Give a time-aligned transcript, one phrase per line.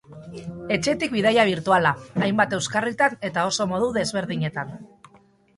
[0.75, 1.91] Etxetik bidaia birtuala,
[2.29, 4.77] hainbat euskarritan eta oso modu desberdinetan.